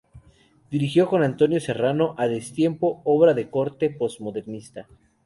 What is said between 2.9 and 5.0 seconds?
obra de corte postmodernista.